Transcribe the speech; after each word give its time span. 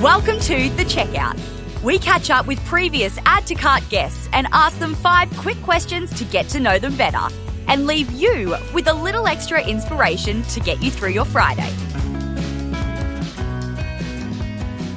Welcome 0.00 0.40
to 0.40 0.70
The 0.70 0.84
Checkout. 0.84 1.38
We 1.82 1.98
catch 1.98 2.30
up 2.30 2.46
with 2.46 2.58
previous 2.64 3.18
Add 3.26 3.46
to 3.48 3.54
Cart 3.54 3.86
guests 3.90 4.30
and 4.32 4.46
ask 4.50 4.78
them 4.78 4.94
five 4.94 5.30
quick 5.36 5.60
questions 5.60 6.10
to 6.14 6.24
get 6.24 6.48
to 6.48 6.58
know 6.58 6.78
them 6.78 6.96
better 6.96 7.28
and 7.68 7.86
leave 7.86 8.10
you 8.12 8.56
with 8.72 8.88
a 8.88 8.94
little 8.94 9.26
extra 9.26 9.62
inspiration 9.62 10.40
to 10.44 10.60
get 10.60 10.82
you 10.82 10.90
through 10.90 11.10
your 11.10 11.26
Friday. 11.26 11.70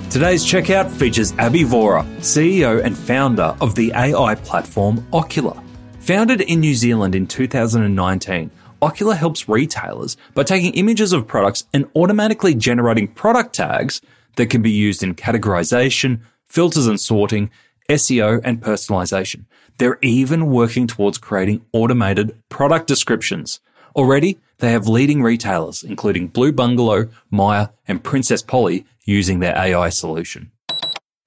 Today's 0.09 0.45
checkout 0.45 0.89
features 0.89 1.33
Abby 1.33 1.63
Vora, 1.63 2.05
CEO 2.19 2.81
and 2.81 2.97
founder 2.97 3.57
of 3.59 3.75
the 3.75 3.91
AI 3.93 4.35
platform 4.35 5.05
Ocula. 5.11 5.61
Founded 5.99 6.39
in 6.39 6.61
New 6.61 6.75
Zealand 6.75 7.13
in 7.13 7.27
2019, 7.27 8.51
Ocula 8.81 9.17
helps 9.17 9.49
retailers 9.49 10.15
by 10.33 10.43
taking 10.43 10.73
images 10.75 11.11
of 11.11 11.27
products 11.27 11.65
and 11.73 11.89
automatically 11.93 12.55
generating 12.55 13.09
product 13.09 13.53
tags 13.53 13.99
that 14.35 14.49
can 14.49 14.61
be 14.61 14.71
used 14.71 15.03
in 15.03 15.15
categorization, 15.15 16.21
filters 16.47 16.87
and 16.87 16.99
sorting, 16.99 17.49
SEO, 17.89 18.41
and 18.43 18.61
personalization. 18.61 19.45
They're 19.77 19.99
even 20.01 20.47
working 20.47 20.87
towards 20.87 21.17
creating 21.17 21.65
automated 21.73 22.37
product 22.49 22.87
descriptions. 22.87 23.59
Already, 23.95 24.39
they 24.59 24.71
have 24.71 24.87
leading 24.87 25.21
retailers, 25.21 25.83
including 25.83 26.27
Blue 26.27 26.51
Bungalow, 26.51 27.09
Myer, 27.29 27.69
and 27.87 28.03
Princess 28.03 28.41
Polly, 28.41 28.85
using 29.05 29.39
their 29.39 29.57
AI 29.57 29.89
solution. 29.89 30.51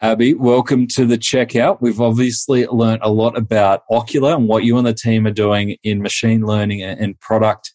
Abby, 0.01 0.35
welcome 0.35 0.87
to 0.89 1.07
the 1.07 1.19
checkout. 1.19 1.81
We've 1.81 2.01
obviously 2.01 2.67
learned 2.67 3.03
a 3.03 3.11
lot 3.11 3.37
about 3.37 3.83
Ocula 3.91 4.37
and 4.37 4.47
what 4.47 4.63
you 4.63 4.77
and 4.79 4.87
the 4.87 4.93
team 4.93 5.27
are 5.27 5.33
doing 5.33 5.77
in 5.83 6.03
machine 6.03 6.43
learning 6.43 6.83
and 6.83 7.19
product 7.19 7.73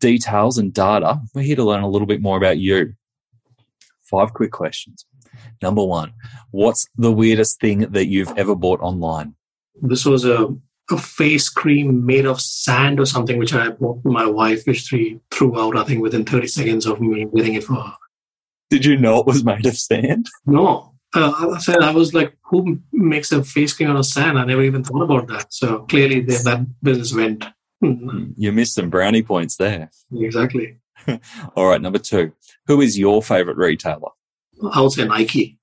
details 0.00 0.58
and 0.58 0.72
data. 0.72 1.20
We're 1.34 1.42
here 1.42 1.56
to 1.56 1.64
learn 1.64 1.82
a 1.82 1.88
little 1.88 2.06
bit 2.06 2.20
more 2.20 2.36
about 2.36 2.58
you. 2.58 2.94
Five 4.10 4.34
quick 4.34 4.50
questions. 4.50 5.06
Number 5.62 5.84
one, 5.84 6.12
what's 6.50 6.88
the 6.96 7.12
weirdest 7.12 7.60
thing 7.60 7.80
that 7.92 8.06
you've 8.06 8.36
ever 8.36 8.56
bought 8.56 8.80
online? 8.80 9.34
This 9.80 10.04
was 10.04 10.24
a, 10.24 10.48
a 10.90 10.98
face 10.98 11.48
cream 11.48 12.04
made 12.04 12.26
of 12.26 12.40
sand 12.40 12.98
or 12.98 13.06
something, 13.06 13.38
which 13.38 13.54
I 13.54 13.70
bought 13.70 14.02
for 14.02 14.10
my 14.10 14.26
wife, 14.26 14.66
which 14.66 14.82
she 14.82 15.20
threw 15.30 15.58
out, 15.60 15.76
I 15.76 15.84
think, 15.84 16.02
within 16.02 16.24
30 16.24 16.48
seconds 16.48 16.86
of 16.86 17.00
me 17.00 17.26
getting 17.34 17.54
it 17.54 17.64
for 17.64 17.74
her. 17.74 17.94
Did 18.68 18.84
you 18.84 18.96
know 18.96 19.20
it 19.20 19.26
was 19.26 19.44
made 19.44 19.66
of 19.66 19.76
sand? 19.76 20.26
No. 20.46 20.94
Uh, 21.14 21.52
I 21.54 21.58
said, 21.58 21.82
I 21.82 21.92
was 21.92 22.14
like, 22.14 22.36
who 22.44 22.80
makes 22.92 23.32
a 23.32 23.42
face 23.42 23.72
cream 23.72 23.90
out 23.90 23.96
of 23.96 24.06
sand? 24.06 24.38
I 24.38 24.44
never 24.44 24.62
even 24.62 24.84
thought 24.84 25.02
about 25.02 25.26
that. 25.28 25.52
So 25.52 25.80
clearly, 25.80 26.20
they, 26.20 26.36
that 26.36 26.66
business 26.82 27.12
went. 27.12 27.44
Hmm, 27.80 28.32
you 28.36 28.52
missed 28.52 28.74
some 28.74 28.90
brownie 28.90 29.22
points 29.22 29.56
there. 29.56 29.90
Exactly. 30.12 30.78
All 31.56 31.66
right, 31.66 31.80
number 31.80 31.98
two. 31.98 32.32
Who 32.70 32.80
is 32.80 32.96
your 32.96 33.20
favorite 33.20 33.56
retailer? 33.56 34.10
I 34.72 34.80
would 34.80 34.92
say 34.92 35.04
Nike. 35.04 35.58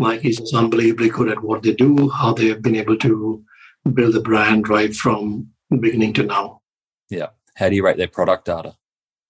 Nike 0.00 0.30
is 0.30 0.38
just 0.38 0.52
unbelievably 0.52 1.10
good 1.10 1.28
at 1.28 1.44
what 1.44 1.62
they 1.62 1.72
do, 1.72 2.08
how 2.08 2.34
they 2.34 2.48
have 2.48 2.60
been 2.60 2.74
able 2.74 2.96
to 2.96 3.44
build 3.92 4.16
a 4.16 4.20
brand 4.20 4.68
right 4.68 4.92
from 4.92 5.50
beginning 5.78 6.12
to 6.14 6.24
now. 6.24 6.60
Yeah. 7.08 7.28
How 7.54 7.68
do 7.68 7.76
you 7.76 7.84
rate 7.84 7.98
their 7.98 8.08
product 8.08 8.46
data? 8.46 8.74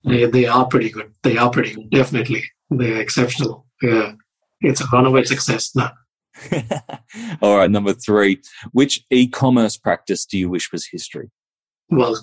They, 0.03 0.25
they 0.25 0.47
are 0.47 0.65
pretty 0.67 0.89
good. 0.89 1.13
They 1.23 1.37
are 1.37 1.51
pretty 1.51 1.75
good, 1.75 1.91
definitely. 1.91 2.43
They're 2.71 3.03
exceptional. 3.03 3.67
Yeah. 3.83 4.13
It's 4.63 4.81
a 4.81 4.87
runaway 4.91 5.25
success 5.25 5.77
now. 5.77 5.93
All 7.43 7.59
right, 7.59 7.71
number 7.71 7.93
three. 7.93 8.41
Which 8.73 9.05
e 9.11 9.29
commerce 9.29 9.77
practice 9.77 10.25
do 10.25 10.39
you 10.39 10.49
wish 10.49 10.73
was 10.73 10.87
history? 10.87 11.31
Well, 11.91 12.17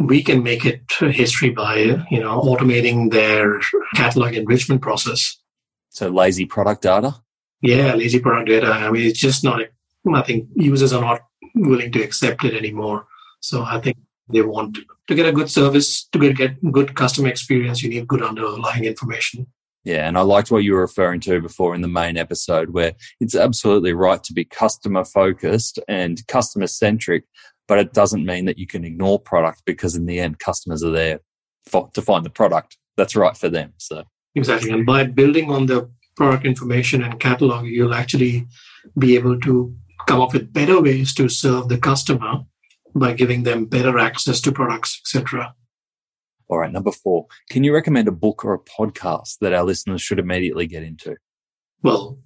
we 0.00 0.22
can 0.22 0.42
make 0.42 0.64
it 0.64 0.82
history 1.00 1.50
by 1.50 1.76
you 2.10 2.20
know 2.20 2.40
automating 2.40 3.10
their 3.10 3.60
catalog 3.94 4.34
enrichment 4.34 4.82
process. 4.82 5.36
So 5.90 6.08
lazy 6.08 6.44
product 6.44 6.82
data. 6.82 7.16
Yeah, 7.60 7.94
lazy 7.94 8.20
product 8.20 8.48
data. 8.48 8.66
I 8.66 8.90
mean, 8.90 9.06
it's 9.06 9.18
just 9.18 9.44
not. 9.44 9.60
I 10.12 10.22
think 10.22 10.48
users 10.54 10.92
are 10.92 11.00
not 11.00 11.20
willing 11.54 11.92
to 11.92 12.02
accept 12.02 12.44
it 12.44 12.54
anymore. 12.54 13.06
So 13.40 13.62
I 13.62 13.80
think 13.80 13.96
they 14.28 14.42
want 14.42 14.78
to 15.08 15.14
get 15.14 15.26
a 15.26 15.32
good 15.32 15.50
service 15.50 16.06
to 16.12 16.18
get, 16.18 16.36
get 16.36 16.72
good 16.72 16.94
customer 16.94 17.28
experience. 17.28 17.82
You 17.82 17.90
need 17.90 18.08
good 18.08 18.22
underlying 18.22 18.84
information. 18.84 19.46
Yeah, 19.84 20.08
and 20.08 20.16
I 20.16 20.22
liked 20.22 20.50
what 20.50 20.64
you 20.64 20.72
were 20.72 20.80
referring 20.80 21.20
to 21.20 21.42
before 21.42 21.74
in 21.74 21.82
the 21.82 21.88
main 21.88 22.16
episode, 22.16 22.70
where 22.70 22.94
it's 23.20 23.34
absolutely 23.34 23.92
right 23.92 24.22
to 24.24 24.32
be 24.32 24.46
customer 24.46 25.04
focused 25.04 25.78
and 25.88 26.26
customer 26.26 26.66
centric, 26.66 27.24
but 27.66 27.78
it 27.78 27.92
doesn't 27.92 28.24
mean 28.24 28.44
that 28.46 28.58
you 28.58 28.66
can 28.66 28.84
ignore 28.84 29.18
product 29.18 29.62
because 29.64 29.94
in 29.94 30.06
the 30.06 30.20
end, 30.20 30.38
customers 30.38 30.82
are 30.82 30.90
there 30.90 31.20
for, 31.66 31.90
to 31.94 32.02
find 32.02 32.24
the 32.24 32.30
product 32.30 32.76
that's 32.96 33.16
right 33.16 33.36
for 33.36 33.48
them. 33.48 33.72
So 33.78 34.04
exactly, 34.34 34.70
and 34.70 34.86
by 34.86 35.04
building 35.04 35.50
on 35.50 35.66
the 35.66 35.90
product 36.16 36.44
information 36.44 37.02
and 37.02 37.18
catalog, 37.18 37.66
you'll 37.66 37.94
actually 37.94 38.46
be 38.98 39.16
able 39.16 39.40
to 39.40 39.74
come 40.06 40.20
up 40.20 40.32
with 40.32 40.52
better 40.52 40.80
ways 40.80 41.14
to 41.14 41.28
serve 41.28 41.68
the 41.68 41.78
customer 41.78 42.40
by 42.94 43.12
giving 43.12 43.42
them 43.42 43.64
better 43.64 43.98
access 43.98 44.40
to 44.42 44.52
products, 44.52 45.00
etc. 45.02 45.54
All 46.48 46.58
right, 46.58 46.70
number 46.70 46.92
four. 46.92 47.26
Can 47.50 47.64
you 47.64 47.74
recommend 47.74 48.06
a 48.06 48.12
book 48.12 48.44
or 48.44 48.54
a 48.54 48.58
podcast 48.58 49.38
that 49.40 49.52
our 49.52 49.64
listeners 49.64 50.02
should 50.02 50.18
immediately 50.18 50.66
get 50.66 50.82
into? 50.82 51.16
Well, 51.82 52.18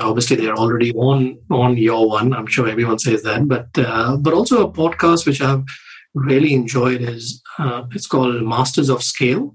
obviously 0.00 0.36
they're 0.36 0.56
already 0.56 0.92
on 0.92 1.38
on 1.50 1.76
your 1.76 2.08
one. 2.08 2.32
I'm 2.32 2.46
sure 2.46 2.68
everyone 2.68 2.98
says 2.98 3.22
that, 3.22 3.46
but 3.48 3.68
uh, 3.76 4.16
but 4.16 4.34
also 4.34 4.66
a 4.66 4.72
podcast 4.72 5.26
which 5.26 5.40
I've 5.40 5.64
really 6.14 6.54
enjoyed 6.54 7.00
is 7.00 7.42
uh, 7.58 7.84
it's 7.92 8.06
called 8.06 8.42
Masters 8.42 8.88
of 8.88 9.02
Scale 9.02 9.54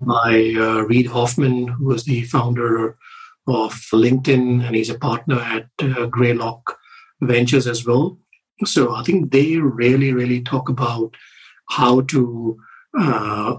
by 0.00 0.54
uh, 0.56 0.82
Reid 0.82 1.06
Hoffman, 1.06 1.68
who 1.68 1.86
was 1.86 2.04
the 2.04 2.22
founder 2.24 2.96
of 3.46 3.72
LinkedIn, 3.92 4.66
and 4.66 4.74
he's 4.74 4.90
a 4.90 4.98
partner 4.98 5.40
at 5.40 5.66
uh, 5.80 6.06
Greylock 6.06 6.76
Ventures 7.22 7.66
as 7.66 7.86
well. 7.86 8.18
So 8.64 8.94
I 8.94 9.02
think 9.02 9.30
they 9.30 9.56
really, 9.56 10.12
really 10.12 10.42
talk 10.42 10.68
about 10.68 11.14
how 11.68 12.02
to 12.02 12.56
uh, 12.98 13.56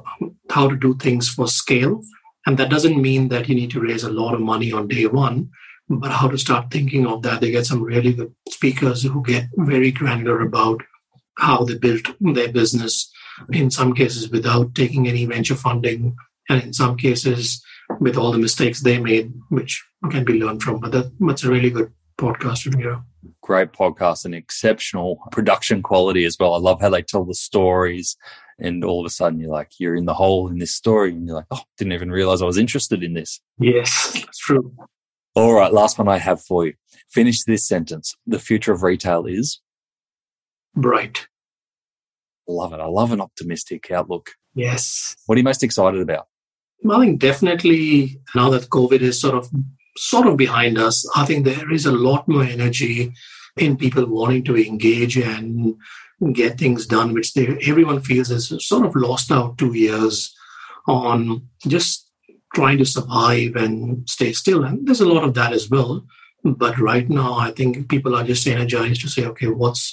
how 0.50 0.68
to 0.68 0.76
do 0.76 0.96
things 0.96 1.30
for 1.30 1.48
scale, 1.48 2.02
and 2.46 2.58
that 2.58 2.70
doesn't 2.70 3.02
mean 3.02 3.30
that 3.30 3.48
you 3.48 3.56
need 3.56 3.72
to 3.72 3.82
raise 3.82 4.04
a 4.04 4.12
lot 4.12 4.34
of 4.34 4.42
money 4.42 4.72
on 4.72 4.88
day 4.88 5.06
one, 5.06 5.50
but 5.90 6.12
how 6.12 6.28
to 6.28 6.38
start 6.38 6.72
thinking 6.72 7.06
of 7.06 7.22
that. 7.24 7.42
They 7.42 7.52
get 7.52 7.66
some 7.66 7.82
really 7.82 8.14
good 8.14 8.34
speakers 8.50 9.04
who 9.04 9.24
get 9.24 9.48
very 9.56 9.92
granular 9.92 10.42
about 10.42 10.82
how 11.38 11.64
they 11.64 11.78
built 11.78 12.08
their 12.20 12.52
business. 12.52 13.12
In 13.52 13.70
some 13.70 13.94
cases, 13.94 14.30
without 14.30 14.74
taking 14.74 15.08
any 15.08 15.26
venture 15.26 15.56
funding, 15.56 16.16
and 16.50 16.64
in 16.64 16.74
some 16.74 16.98
cases, 16.98 17.64
with 18.00 18.18
all 18.18 18.32
the 18.32 18.40
mistakes 18.40 18.82
they 18.82 19.00
made, 19.00 19.32
which 19.50 19.86
can 20.10 20.24
be 20.24 20.42
learned 20.42 20.64
from. 20.64 20.80
But 20.80 20.92
that, 20.92 21.12
that's 21.20 21.44
a 21.44 21.52
really 21.52 21.70
good 21.70 21.92
podcast 22.18 22.72
to 22.72 22.78
hear. 22.78 23.02
Great 23.42 23.74
podcast 23.74 24.26
and 24.26 24.34
exceptional 24.34 25.20
production 25.32 25.84
quality 25.84 26.26
as 26.26 26.38
well. 26.40 26.56
I 26.56 26.58
love 26.58 26.82
how 26.82 26.90
they 26.90 27.04
tell 27.04 27.24
the 27.24 27.36
stories 27.36 28.18
and 28.60 28.84
all 28.84 29.00
of 29.00 29.06
a 29.06 29.10
sudden 29.10 29.40
you're 29.40 29.52
like 29.52 29.72
you're 29.80 29.96
in 29.96 30.06
the 30.06 30.14
hole 30.14 30.48
in 30.48 30.58
this 30.58 30.74
story 30.74 31.12
and 31.12 31.28
you're 31.28 31.36
like 31.36 31.46
oh 31.52 31.62
didn't 31.78 31.94
even 31.94 32.12
realize 32.12 32.42
i 32.42 32.46
was 32.46 32.58
interested 32.58 33.04
in 33.04 33.14
this 33.14 33.40
yes 33.60 34.14
that's 34.14 34.40
true 34.40 34.76
all 35.38 35.54
right 35.54 35.72
last 35.74 35.98
one 35.98 36.08
i 36.08 36.18
have 36.18 36.42
for 36.42 36.66
you. 36.66 36.74
Finish 37.10 37.44
this 37.44 37.68
sentence. 37.68 38.16
The 38.26 38.40
future 38.40 38.74
of 38.74 38.84
retail 38.84 39.26
is? 39.26 39.62
Bright. 40.76 41.28
Love 42.48 42.74
it. 42.74 42.80
I 42.80 42.86
love 42.86 43.12
an 43.12 43.22
optimistic 43.22 43.90
outlook. 43.92 44.32
Yes. 44.54 45.16
What 45.26 45.36
are 45.36 45.40
you 45.40 45.44
most 45.44 45.64
excited 45.64 46.02
about? 46.02 46.28
I 46.90 47.00
think 47.00 47.20
definitely 47.20 48.22
now 48.36 48.50
that 48.52 48.70
COVID 48.70 49.02
is 49.02 49.20
sort 49.20 49.36
of 49.36 49.50
sort 49.98 50.28
of 50.28 50.38
behind 50.38 50.78
us, 50.78 51.10
I 51.16 51.26
think 51.26 51.44
there 51.44 51.72
is 51.72 51.86
a 51.86 51.92
lot 51.92 52.28
more 52.28 52.44
energy 52.44 53.12
in 53.58 53.78
people 53.78 54.06
wanting 54.06 54.44
to 54.44 54.56
engage 54.56 55.18
and 55.18 55.76
get 56.34 56.60
things 56.60 56.86
done, 56.86 57.14
which 57.14 57.34
they, 57.34 57.58
everyone 57.66 58.02
feels 58.02 58.30
is 58.30 58.54
sort 58.68 58.86
of 58.86 58.96
lost 58.96 59.32
out 59.32 59.58
two 59.58 59.74
years 59.74 60.34
on 60.88 61.48
just 61.68 62.07
trying 62.58 62.80
to 62.80 62.86
survive 62.86 63.56
and 63.56 63.78
stay 64.10 64.32
still. 64.34 64.64
And 64.64 64.86
there's 64.86 65.06
a 65.06 65.14
lot 65.14 65.24
of 65.24 65.34
that 65.36 65.54
as 65.54 65.70
well. 65.70 66.06
But 66.44 66.80
right 66.80 67.08
now, 67.10 67.34
I 67.48 67.52
think 67.52 67.90
people 67.90 68.16
are 68.16 68.24
just 68.32 68.48
energized 68.48 69.02
to 69.02 69.10
say, 69.10 69.26
okay, 69.26 69.50
what's 69.62 69.84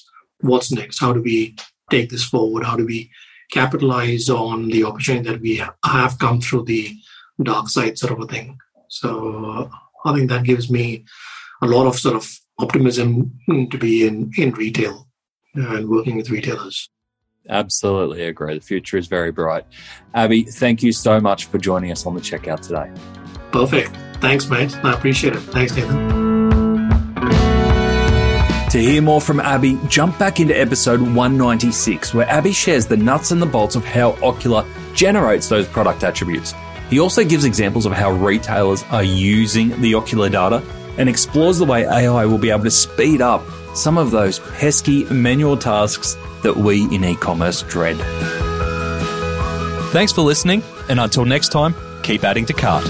what's 0.41 0.73
next? 0.73 0.99
How 0.99 1.13
do 1.13 1.23
we 1.23 1.57
take 1.91 2.09
this 2.11 2.25
forward? 2.25 2.65
How 2.65 2.77
do 2.77 2.87
we 2.87 3.11
capitalize 3.51 4.29
on 4.29 4.69
the 4.69 4.85
opportunity 4.85 5.29
that 5.29 5.41
we 5.41 5.63
have 5.85 6.19
come 6.19 6.41
through 6.41 6.65
the 6.65 6.97
dark 7.43 7.69
side 7.69 7.99
sort 7.99 8.13
of 8.13 8.21
a 8.21 8.27
thing. 8.27 8.59
So 8.89 9.71
I 10.05 10.15
think 10.15 10.31
that 10.31 10.45
gives 10.45 10.71
me 10.71 11.05
a 11.63 11.67
lot 11.67 11.87
of 11.87 11.99
sort 11.99 12.17
of 12.17 12.27
optimism 12.59 13.39
to 13.71 13.79
be 13.79 14.07
in, 14.07 14.31
in 14.39 14.53
retail 14.53 15.09
and 15.55 15.89
working 15.89 16.17
with 16.17 16.31
retailers. 16.31 16.89
Absolutely 17.49 18.25
agree. 18.25 18.55
The 18.55 18.65
future 18.65 18.97
is 18.97 19.07
very 19.07 19.31
bright. 19.31 19.65
Abby, 20.15 20.45
thank 20.45 20.83
you 20.83 20.93
so 20.93 21.21
much 21.21 21.47
for 21.47 21.59
joining 21.59 21.93
us 21.93 22.07
on 22.07 22.15
the 22.15 22.21
checkout 22.21 22.61
today. 22.61 22.91
Perfect. 23.53 23.97
Thanks, 24.21 24.49
mate. 24.49 24.75
I 24.85 24.95
appreciate 24.95 25.35
it. 25.35 25.41
Thanks, 25.41 25.77
Nathan. 25.77 26.25
To 28.71 28.81
hear 28.81 29.03
more 29.03 29.21
from 29.21 29.39
Abby, 29.39 29.79
jump 29.89 30.19
back 30.19 30.41
into 30.41 30.59
episode 30.59 31.01
196, 31.01 32.13
where 32.13 32.29
Abby 32.29 32.51
shares 32.51 32.87
the 32.87 32.97
nuts 32.97 33.31
and 33.31 33.41
the 33.41 33.47
bolts 33.47 33.77
of 33.77 33.85
how 33.85 34.13
Ocula 34.15 34.67
generates 34.97 35.49
those 35.49 35.69
product 35.69 36.03
attributes. 36.03 36.55
He 36.91 36.99
also 36.99 37.25
gives 37.25 37.45
examples 37.45 37.87
of 37.87 37.93
how 37.93 38.11
retailers 38.11 38.83
are 38.91 39.05
using 39.05 39.81
the 39.81 39.93
Ocula 39.93 40.31
data 40.31 40.61
and 40.99 41.09
explores 41.09 41.59
the 41.59 41.65
way 41.65 41.85
AI 41.85 42.25
will 42.27 42.39
be 42.39 42.51
able 42.51 42.65
to 42.65 42.71
speed 42.71 43.21
up 43.21 43.43
some 43.75 43.99
of 43.99 44.11
those 44.11 44.39
pesky 44.39 45.05
manual 45.05 45.57
tasks 45.57 46.17
that 46.43 46.57
we 46.57 46.85
in 46.95 47.05
e 47.05 47.17
commerce 47.17 47.63
dread. 47.63 47.97
Thanks 49.93 50.13
for 50.13 50.23
listening, 50.23 50.63
and 50.89 50.99
until 50.99 51.25
next 51.25 51.53
time, 51.53 51.75
keep 52.03 52.25
adding 52.25 52.47
to 52.47 52.53
cart. 52.53 52.85